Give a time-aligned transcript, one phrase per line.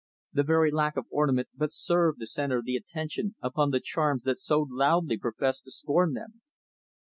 [0.33, 4.39] The very lack of ornament but served to center the attention upon the charms that
[4.39, 6.41] so loudly professed to scorn them.